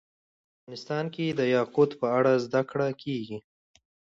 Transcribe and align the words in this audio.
افغانستان 0.59 1.05
کې 1.13 1.25
د 1.39 1.41
یاقوت 1.55 1.91
په 2.01 2.07
اړه 2.17 2.31
زده 2.45 2.61
کړه 2.69 2.87
کېږي. 3.03 3.37